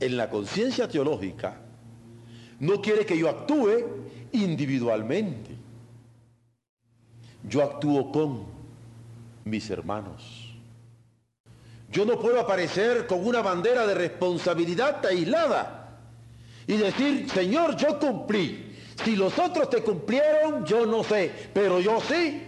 en 0.00 0.16
la 0.16 0.30
conciencia 0.30 0.88
teológica 0.88 1.60
no 2.60 2.80
quiere 2.80 3.04
que 3.04 3.18
yo 3.18 3.28
actúe 3.28 3.84
individualmente. 4.32 5.50
Yo 7.48 7.62
actúo 7.62 8.10
con 8.10 8.46
mis 9.44 9.68
hermanos. 9.68 10.54
Yo 11.90 12.06
no 12.06 12.18
puedo 12.18 12.40
aparecer 12.40 13.06
con 13.06 13.26
una 13.26 13.42
bandera 13.42 13.86
de 13.86 13.94
responsabilidad 13.94 15.04
aislada 15.04 15.81
y 16.66 16.76
decir, 16.76 17.28
Señor, 17.30 17.76
yo 17.76 17.98
cumplí. 17.98 18.76
Si 19.04 19.16
los 19.16 19.38
otros 19.38 19.70
te 19.70 19.82
cumplieron, 19.82 20.64
yo 20.64 20.86
no 20.86 21.02
sé, 21.02 21.30
pero 21.52 21.80
yo 21.80 22.00
sí. 22.00 22.42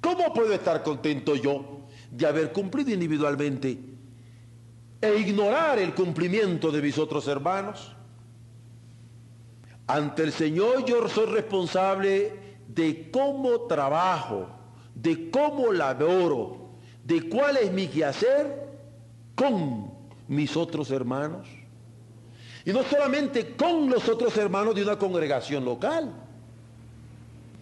¿Cómo 0.00 0.32
puedo 0.32 0.52
estar 0.52 0.82
contento 0.82 1.34
yo 1.34 1.86
de 2.10 2.26
haber 2.26 2.52
cumplido 2.52 2.90
individualmente 2.90 3.78
e 5.00 5.16
ignorar 5.18 5.78
el 5.78 5.94
cumplimiento 5.94 6.70
de 6.70 6.82
mis 6.82 6.98
otros 6.98 7.26
hermanos? 7.28 7.96
Ante 9.86 10.24
el 10.24 10.32
Señor 10.32 10.84
yo 10.84 11.08
soy 11.08 11.26
responsable 11.26 12.32
de 12.68 13.10
cómo 13.10 13.62
trabajo, 13.62 14.48
de 14.94 15.30
cómo 15.30 15.72
laboro, 15.72 16.70
de 17.04 17.28
cuál 17.28 17.56
es 17.58 17.72
mi 17.72 17.86
quehacer 17.86 18.68
con 19.34 19.92
mis 20.28 20.56
otros 20.56 20.90
hermanos. 20.90 21.48
Y 22.66 22.72
no 22.72 22.82
solamente 22.82 23.54
con 23.54 23.88
los 23.88 24.08
otros 24.08 24.36
hermanos 24.36 24.74
de 24.74 24.82
una 24.82 24.98
congregación 24.98 25.64
local, 25.64 26.12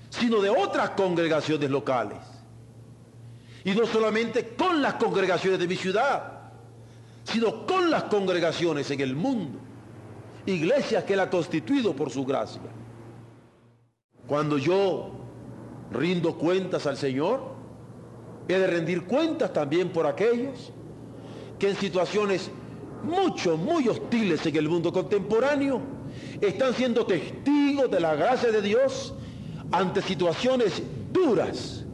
sino 0.09 0.40
de 0.40 0.49
otras 0.49 0.90
congregaciones 0.90 1.71
locales. 1.71 2.21
Y 3.64 3.73
no 3.73 3.87
solamente 3.87 4.55
con 4.57 4.81
las 4.81 4.95
congregaciones 4.95 5.61
de 5.61 5.69
mi 5.69 5.77
ciudad, 5.77 6.40
sino 7.23 7.67
con 7.67 7.90
las 7.90 8.05
congregaciones 8.05 8.90
en 8.90 9.01
el 9.03 9.14
mundo. 9.14 9.59
Iglesias 10.47 11.05
que 11.05 11.12
Él 11.12 11.21
ha 11.21 11.29
constituido 11.29 11.95
por 11.95 12.11
su 12.11 12.25
gracia. 12.25 12.62
Cuando 14.27 14.57
yo 14.57 15.11
rindo 15.93 16.38
cuentas 16.38 16.87
al 16.87 16.97
Señor, 16.97 17.43
he 18.49 18.55
de 18.55 18.67
rendir 18.67 19.05
cuentas 19.05 19.53
también 19.53 19.90
por 19.90 20.07
aquellos 20.07 20.73
que 21.59 21.69
en 21.69 21.77
situaciones 21.77 22.51
mucho, 23.05 23.57
muy 23.57 23.88
hostiles 23.88 24.45
en 24.47 24.57
el 24.57 24.69
mundo 24.69 24.93
contemporáneo 24.93 25.81
están 26.40 26.75
siendo 26.75 27.07
testigos 27.07 27.90
de 27.90 28.01
la 28.01 28.14
gracia 28.14 28.51
de 28.51 28.62
Dios 28.62 29.14
ante 29.71 30.03
situaciones 30.03 30.83
duras 31.12 31.85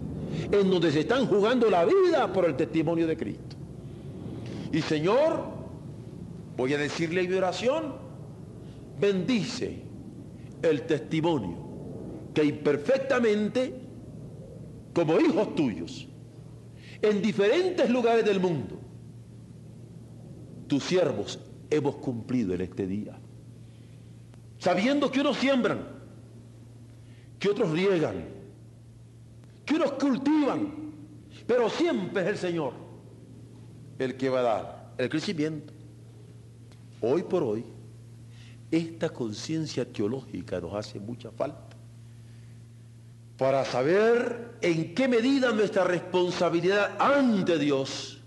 en 0.53 0.70
donde 0.70 0.90
se 0.90 1.01
están 1.01 1.27
jugando 1.27 1.70
la 1.70 1.85
vida 1.85 2.33
por 2.33 2.44
el 2.44 2.57
testimonio 2.57 3.07
de 3.07 3.16
Cristo. 3.16 3.57
Y 4.73 4.83
Señor, 4.83 5.44
voy 6.57 6.75
a 6.75 6.79
decirle 6.79 7.23
en 7.23 7.31
mi 7.31 7.37
oración, 7.37 7.94
bendice 9.01 9.83
el 10.62 10.83
testimonio 10.83 11.57
que 12.35 12.44
imperfectamente, 12.44 13.75
como 14.92 15.18
hijos 15.20 15.55
tuyos, 15.55 16.09
en 17.03 17.23
diferentes 17.23 17.88
lugares 17.90 18.25
del 18.25 18.40
mundo, 18.40 18.80
tus 20.70 20.85
siervos 20.85 21.37
hemos 21.68 21.96
cumplido 21.96 22.54
en 22.54 22.61
este 22.61 22.87
día. 22.87 23.18
Sabiendo 24.56 25.11
que 25.11 25.20
unos 25.20 25.37
siembran, 25.37 25.80
que 27.40 27.48
otros 27.48 27.72
riegan, 27.72 28.24
que 29.66 29.74
unos 29.74 29.92
cultivan, 29.92 30.72
pero 31.44 31.68
siempre 31.68 32.22
es 32.22 32.28
el 32.28 32.38
Señor 32.38 32.72
el 33.98 34.16
que 34.16 34.28
va 34.28 34.38
a 34.38 34.42
dar 34.42 34.94
el 34.96 35.09
crecimiento. 35.09 35.72
Hoy 37.00 37.24
por 37.24 37.42
hoy, 37.42 37.64
esta 38.70 39.09
conciencia 39.09 39.85
teológica 39.85 40.61
nos 40.61 40.74
hace 40.74 41.00
mucha 41.00 41.33
falta 41.33 41.76
para 43.37 43.64
saber 43.64 44.56
en 44.61 44.94
qué 44.94 45.09
medida 45.09 45.50
nuestra 45.50 45.83
responsabilidad 45.83 46.96
ante 47.00 47.59
Dios, 47.59 48.19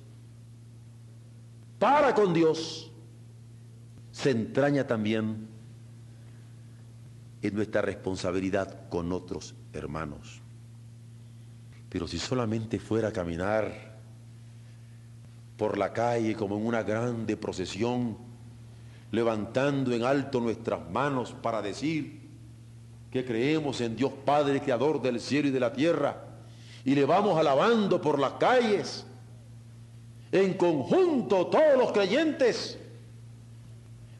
para 1.84 2.16
con 2.16 2.34
Dios, 2.34 2.90
se 4.10 4.32
entraña 4.32 4.88
también 4.88 5.50
en 7.42 7.54
nuestra 7.54 7.82
responsabilidad 7.82 8.88
con 8.88 9.12
otros 9.12 9.54
hermanos. 9.74 10.40
Pero 11.90 12.08
si 12.08 12.20
solamente 12.20 12.80
fuera 12.80 13.10
a 13.10 13.12
caminar 13.12 14.00
por 15.58 15.78
la 15.78 15.92
calle 15.92 16.36
como 16.36 16.56
en 16.56 16.66
una 16.66 16.84
grande 16.84 17.36
procesión, 17.36 18.18
levantando 19.12 19.92
en 19.92 20.04
alto 20.04 20.40
nuestras 20.40 20.90
manos 20.90 21.34
para 21.34 21.62
decir, 21.62 22.30
que 23.12 23.26
creemos 23.26 23.82
en 23.82 23.98
Dios 23.98 24.14
Padre, 24.24 24.62
Creador 24.62 25.02
del 25.02 25.20
cielo 25.20 25.50
y 25.50 25.52
de 25.52 25.60
la 25.60 25.74
tierra, 25.74 26.28
y 26.86 26.96
le 26.96 27.04
vamos 27.04 27.38
alabando 27.38 28.00
por 28.00 28.20
las 28.20 28.36
calles, 28.36 29.06
en 30.34 30.56
conjunto 30.56 31.46
todos 31.46 31.78
los 31.78 31.92
creyentes, 31.92 32.78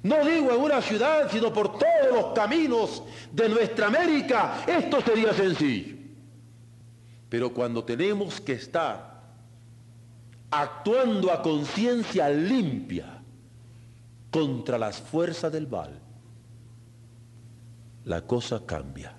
no 0.04 0.24
digo 0.24 0.54
en 0.54 0.62
una 0.62 0.80
ciudad, 0.80 1.30
sino 1.32 1.52
por 1.52 1.80
todos 1.80 2.14
los 2.14 2.26
caminos 2.34 3.02
de 3.32 3.50
nuestra 3.50 3.88
América, 3.88 4.64
esto 4.68 5.02
sería 5.02 5.34
sencillo. 5.34 5.96
Pero 7.30 7.52
cuando 7.52 7.84
tenemos 7.84 8.40
que 8.40 8.54
estar 8.54 9.24
actuando 10.52 11.32
a 11.32 11.42
conciencia 11.42 12.30
limpia 12.30 13.24
contra 14.30 14.78
las 14.78 15.02
fuerzas 15.02 15.52
del 15.52 15.68
mal, 15.68 16.00
la 18.06 18.22
cosa 18.22 18.64
cambia. 18.68 19.16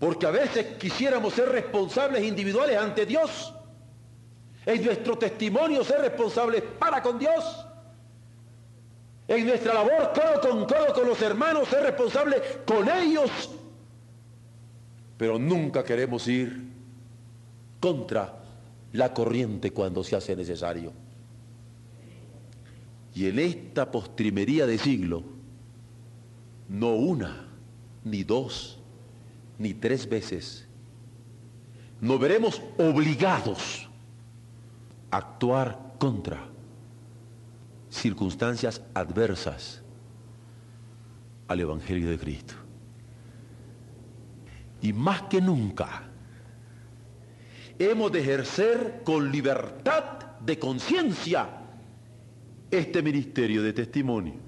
Porque 0.00 0.26
a 0.26 0.30
veces 0.32 0.76
quisiéramos 0.76 1.34
ser 1.34 1.50
responsables 1.50 2.24
individuales 2.24 2.76
ante 2.78 3.06
Dios. 3.06 3.52
En 4.66 4.84
nuestro 4.84 5.16
testimonio 5.16 5.84
ser 5.84 6.00
responsables 6.00 6.60
para 6.76 7.00
con 7.00 7.20
Dios. 7.20 7.64
En 9.28 9.46
nuestra 9.46 9.72
labor 9.72 10.12
codo 10.12 10.40
con 10.40 10.66
codo 10.66 10.92
con 10.92 11.06
los 11.06 11.22
hermanos 11.22 11.68
ser 11.68 11.84
responsables 11.84 12.42
con 12.66 12.88
ellos. 12.88 13.30
Pero 15.16 15.38
nunca 15.38 15.84
queremos 15.84 16.26
ir 16.26 16.66
contra 17.78 18.42
la 18.92 19.14
corriente 19.14 19.72
cuando 19.72 20.02
se 20.02 20.16
hace 20.16 20.34
necesario. 20.34 20.92
Y 23.14 23.26
en 23.28 23.38
esta 23.38 23.90
postrimería 23.90 24.66
de 24.66 24.78
siglo, 24.78 25.22
no 26.68 26.94
una, 26.94 27.48
ni 28.04 28.24
dos, 28.24 28.80
ni 29.58 29.74
tres 29.74 30.08
veces, 30.08 30.66
nos 32.00 32.20
veremos 32.20 32.60
obligados 32.78 33.85
actuar 35.16 35.94
contra 35.98 36.48
circunstancias 37.88 38.82
adversas 38.94 39.82
al 41.48 41.60
Evangelio 41.60 42.10
de 42.10 42.18
Cristo. 42.18 42.54
Y 44.82 44.92
más 44.92 45.22
que 45.22 45.40
nunca, 45.40 46.02
hemos 47.78 48.12
de 48.12 48.20
ejercer 48.20 49.02
con 49.04 49.30
libertad 49.30 50.38
de 50.40 50.58
conciencia 50.58 51.48
este 52.70 53.02
ministerio 53.02 53.62
de 53.62 53.72
testimonio 53.72 54.46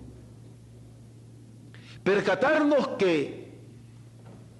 percatarnos 2.09 2.89
que 2.97 3.53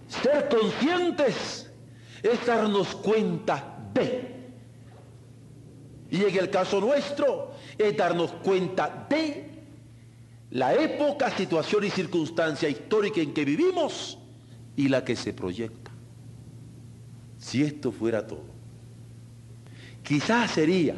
ser 0.07 0.51
conscientes 0.51 1.71
es 2.23 2.47
darnos 2.47 2.95
cuenta 2.97 3.79
de. 3.95 4.38
Y 6.11 6.25
en 6.25 6.39
el 6.39 6.51
caso 6.51 6.81
nuestro 6.81 7.53
es 7.77 7.97
darnos 7.97 8.33
cuenta 8.33 9.07
de 9.09 9.51
la 10.51 10.75
época, 10.75 11.31
situación 11.31 11.85
y 11.85 11.91
circunstancia 11.91 12.69
histórica 12.69 13.21
en 13.21 13.35
que 13.35 13.45
vivimos 13.45 14.19
y 14.77 14.89
la 14.89 15.05
que 15.05 15.15
se 15.15 15.35
proyecta. 15.35 15.91
Si 17.39 17.63
esto 17.63 17.93
fuera 17.93 18.27
todo, 18.27 18.45
quizás 20.03 20.51
sería 20.51 20.95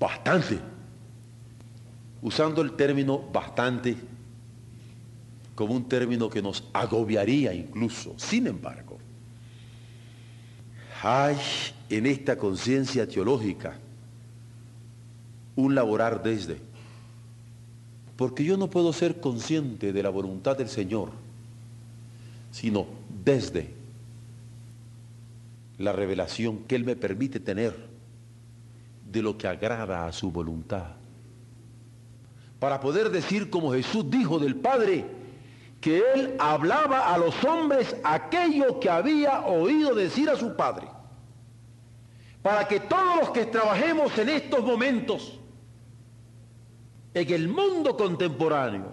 bastante, 0.00 0.58
usando 2.22 2.62
el 2.62 2.72
término 2.72 3.18
bastante, 3.18 3.96
como 5.54 5.74
un 5.74 5.88
término 5.88 6.28
que 6.30 6.40
nos 6.40 6.64
agobiaría 6.72 7.52
incluso. 7.52 8.14
Sin 8.16 8.46
embargo, 8.46 8.98
hay 11.02 11.36
en 11.88 12.06
esta 12.06 12.36
conciencia 12.36 13.08
teológica 13.08 13.78
un 15.54 15.74
laborar 15.74 16.22
desde. 16.22 16.58
Porque 18.16 18.44
yo 18.44 18.56
no 18.56 18.68
puedo 18.68 18.92
ser 18.92 19.20
consciente 19.20 19.92
de 19.92 20.02
la 20.02 20.10
voluntad 20.10 20.56
del 20.56 20.68
Señor, 20.68 21.10
sino 22.50 22.86
desde 23.24 23.74
la 25.78 25.92
revelación 25.92 26.58
que 26.64 26.76
Él 26.76 26.84
me 26.84 26.96
permite 26.96 27.40
tener 27.40 27.74
de 29.10 29.22
lo 29.22 29.36
que 29.36 29.48
agrada 29.48 30.06
a 30.06 30.12
su 30.12 30.30
voluntad. 30.30 30.86
Para 32.58 32.80
poder 32.80 33.10
decir 33.10 33.50
como 33.50 33.72
Jesús 33.72 34.10
dijo 34.10 34.38
del 34.38 34.56
Padre, 34.56 35.04
que 35.80 36.02
él 36.14 36.34
hablaba 36.38 37.14
a 37.14 37.18
los 37.18 37.44
hombres 37.44 37.94
aquello 38.02 38.80
que 38.80 38.90
había 38.90 39.42
oído 39.42 39.94
decir 39.94 40.28
a 40.28 40.36
su 40.36 40.56
padre. 40.56 40.88
Para 42.46 42.68
que 42.68 42.78
todos 42.78 43.22
los 43.22 43.30
que 43.30 43.46
trabajemos 43.46 44.16
en 44.18 44.28
estos 44.28 44.62
momentos, 44.62 45.36
en 47.12 47.32
el 47.32 47.48
mundo 47.48 47.96
contemporáneo, 47.96 48.92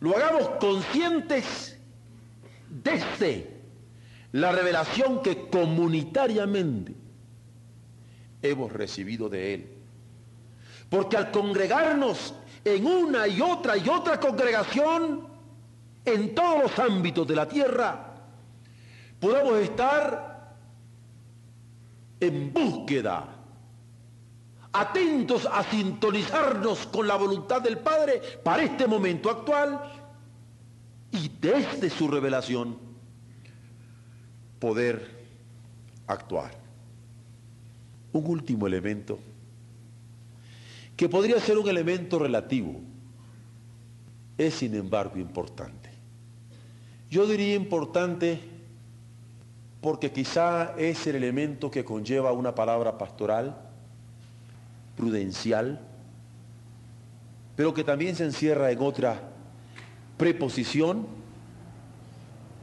lo 0.00 0.16
hagamos 0.16 0.48
conscientes 0.58 1.78
desde 2.68 3.60
la 4.32 4.50
revelación 4.50 5.22
que 5.22 5.48
comunitariamente 5.48 6.96
hemos 8.42 8.72
recibido 8.72 9.28
de 9.28 9.54
Él. 9.54 9.72
Porque 10.90 11.16
al 11.16 11.30
congregarnos 11.30 12.34
en 12.64 12.86
una 12.86 13.28
y 13.28 13.40
otra 13.40 13.76
y 13.76 13.88
otra 13.88 14.18
congregación, 14.18 15.28
en 16.04 16.34
todos 16.34 16.62
los 16.64 16.78
ámbitos 16.80 17.24
de 17.24 17.36
la 17.36 17.46
tierra, 17.46 18.16
podemos 19.20 19.60
estar 19.60 20.35
en 22.20 22.52
búsqueda, 22.52 23.28
atentos 24.72 25.46
a 25.46 25.62
sintonizarnos 25.64 26.86
con 26.86 27.06
la 27.06 27.16
voluntad 27.16 27.62
del 27.62 27.78
Padre 27.78 28.20
para 28.42 28.62
este 28.62 28.86
momento 28.86 29.30
actual 29.30 29.80
y 31.12 31.30
desde 31.40 31.90
su 31.90 32.08
revelación 32.08 32.78
poder 34.58 35.26
actuar. 36.06 36.52
Un 38.12 38.26
último 38.26 38.66
elemento 38.66 39.18
que 40.96 41.08
podría 41.08 41.38
ser 41.40 41.58
un 41.58 41.68
elemento 41.68 42.18
relativo, 42.18 42.80
es 44.38 44.54
sin 44.54 44.74
embargo 44.74 45.18
importante. 45.18 45.90
Yo 47.10 47.26
diría 47.26 47.54
importante 47.54 48.55
porque 49.86 50.10
quizá 50.10 50.74
es 50.76 51.06
el 51.06 51.14
elemento 51.14 51.70
que 51.70 51.84
conlleva 51.84 52.32
una 52.32 52.52
palabra 52.56 52.98
pastoral, 52.98 53.56
prudencial, 54.96 55.80
pero 57.54 57.72
que 57.72 57.84
también 57.84 58.16
se 58.16 58.24
encierra 58.24 58.72
en 58.72 58.80
otra 58.80 59.20
preposición 60.16 61.06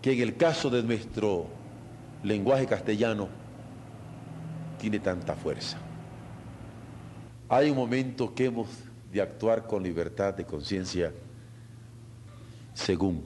que 0.01 0.11
en 0.11 0.19
el 0.19 0.35
caso 0.35 0.69
de 0.69 0.83
nuestro 0.83 1.45
lenguaje 2.23 2.65
castellano 2.67 3.29
tiene 4.77 4.99
tanta 4.99 5.33
fuerza. 5.33 5.77
Hay 7.47 7.69
un 7.69 7.77
momento 7.77 8.35
que 8.35 8.47
hemos 8.47 8.67
de 9.13 9.21
actuar 9.21 9.65
con 9.65 9.81
libertad 9.81 10.33
de 10.33 10.43
conciencia 10.43 11.13
según. 12.73 13.23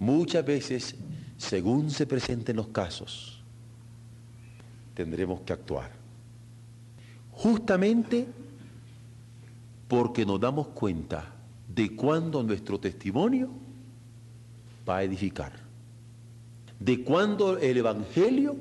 Muchas 0.00 0.44
veces, 0.44 0.96
según 1.36 1.90
se 1.90 2.06
presenten 2.06 2.56
los 2.56 2.68
casos, 2.68 3.42
tendremos 4.94 5.40
que 5.40 5.52
actuar. 5.52 5.90
Justamente 7.32 8.26
porque 9.88 10.24
nos 10.24 10.40
damos 10.40 10.68
cuenta 10.68 11.32
de 11.68 11.94
cuándo 11.94 12.42
nuestro 12.42 12.78
testimonio 12.78 13.50
va 14.88 14.98
a 14.98 15.02
edificar, 15.02 15.52
de 16.78 17.02
cuándo 17.02 17.58
el 17.58 17.76
Evangelio 17.76 18.56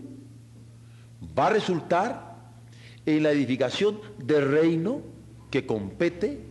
va 1.38 1.48
a 1.48 1.52
resultar 1.52 2.34
en 3.06 3.24
la 3.24 3.32
edificación 3.32 4.00
del 4.18 4.50
reino 4.50 5.02
que 5.52 5.66
compete 5.66 6.42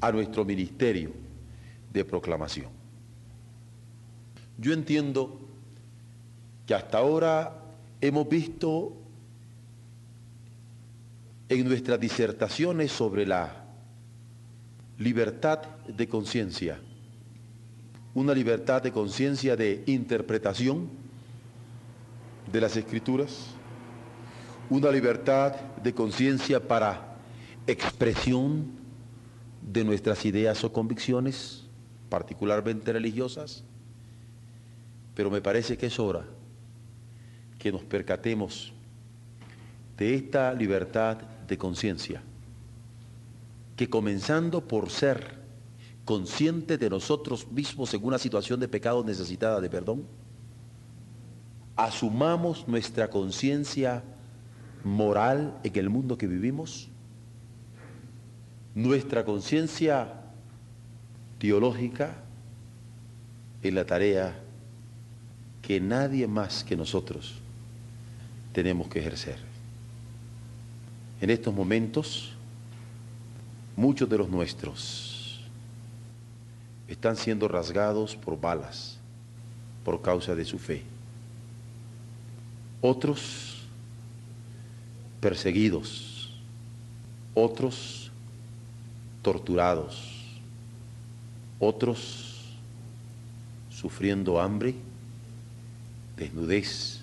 a 0.00 0.12
nuestro 0.12 0.44
ministerio 0.44 1.12
de 1.92 2.04
proclamación. 2.04 2.68
Yo 4.56 4.72
entiendo 4.72 5.47
que 6.68 6.74
hasta 6.74 6.98
ahora 6.98 7.54
hemos 7.98 8.28
visto 8.28 8.92
en 11.48 11.66
nuestras 11.66 11.98
disertaciones 11.98 12.92
sobre 12.92 13.24
la 13.24 13.64
libertad 14.98 15.62
de 15.86 16.06
conciencia, 16.06 16.78
una 18.12 18.34
libertad 18.34 18.82
de 18.82 18.92
conciencia 18.92 19.56
de 19.56 19.82
interpretación 19.86 20.90
de 22.52 22.60
las 22.60 22.76
escrituras, 22.76 23.46
una 24.68 24.90
libertad 24.90 25.54
de 25.82 25.94
conciencia 25.94 26.60
para 26.68 27.16
expresión 27.66 28.72
de 29.62 29.84
nuestras 29.84 30.22
ideas 30.26 30.62
o 30.64 30.70
convicciones, 30.70 31.64
particularmente 32.10 32.92
religiosas, 32.92 33.64
pero 35.14 35.30
me 35.30 35.40
parece 35.40 35.78
que 35.78 35.86
es 35.86 35.98
hora 35.98 36.26
que 37.58 37.72
nos 37.72 37.82
percatemos 37.82 38.72
de 39.96 40.14
esta 40.14 40.54
libertad 40.54 41.18
de 41.48 41.58
conciencia, 41.58 42.22
que 43.76 43.90
comenzando 43.90 44.66
por 44.66 44.90
ser 44.90 45.38
consciente 46.04 46.78
de 46.78 46.88
nosotros 46.88 47.50
mismos 47.50 47.92
en 47.92 48.04
una 48.04 48.18
situación 48.18 48.60
de 48.60 48.68
pecado 48.68 49.04
necesitada 49.04 49.60
de 49.60 49.68
perdón, 49.68 50.04
asumamos 51.76 52.66
nuestra 52.68 53.10
conciencia 53.10 54.04
moral 54.84 55.58
en 55.64 55.76
el 55.76 55.90
mundo 55.90 56.16
que 56.16 56.26
vivimos, 56.26 56.88
nuestra 58.74 59.24
conciencia 59.24 60.22
teológica 61.38 62.22
en 63.62 63.74
la 63.74 63.84
tarea 63.84 64.38
que 65.60 65.80
nadie 65.80 66.28
más 66.28 66.62
que 66.62 66.76
nosotros 66.76 67.42
tenemos 68.52 68.88
que 68.88 69.00
ejercer. 69.00 69.38
En 71.20 71.30
estos 71.30 71.52
momentos, 71.52 72.32
muchos 73.76 74.08
de 74.08 74.18
los 74.18 74.28
nuestros 74.28 75.40
están 76.86 77.16
siendo 77.16 77.48
rasgados 77.48 78.16
por 78.16 78.40
balas 78.40 78.98
por 79.84 80.02
causa 80.02 80.34
de 80.34 80.44
su 80.44 80.58
fe. 80.58 80.82
Otros 82.80 83.62
perseguidos, 85.20 86.34
otros 87.34 88.10
torturados, 89.22 90.40
otros 91.58 92.54
sufriendo 93.70 94.40
hambre, 94.40 94.74
desnudez 96.16 97.00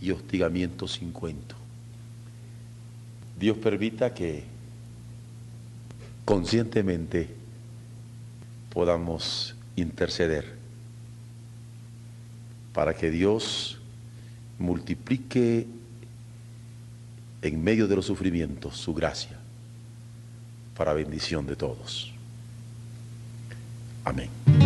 y 0.00 0.10
hostigamiento 0.10 0.88
sin 0.88 1.12
cuento. 1.12 1.54
Dios 3.38 3.56
permita 3.58 4.12
que 4.12 4.44
conscientemente 6.24 7.28
podamos 8.72 9.54
interceder 9.76 10.56
para 12.72 12.94
que 12.94 13.10
Dios 13.10 13.78
multiplique 14.58 15.66
en 17.42 17.64
medio 17.64 17.88
de 17.88 17.96
los 17.96 18.06
sufrimientos 18.06 18.76
su 18.76 18.94
gracia 18.94 19.38
para 20.76 20.92
bendición 20.92 21.46
de 21.46 21.56
todos. 21.56 22.12
Amén. 24.04 24.59